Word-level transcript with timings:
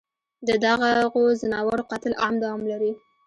ددغو 0.47 1.23
ځناورو 1.41 1.87
قتل 1.91 2.13
عام 2.21 2.35
دوام 2.43 2.61
لري 2.71 2.91